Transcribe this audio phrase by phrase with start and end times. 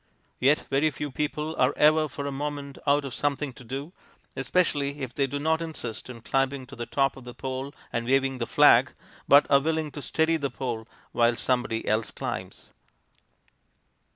[0.39, 3.93] Yet very few people are ever for a moment out of something to do,
[4.35, 8.07] especially if they do not insist on climbing to the top of the pole and
[8.07, 8.93] waving the flag,
[9.27, 12.71] but are willing to steady the pole while somebody else climbs.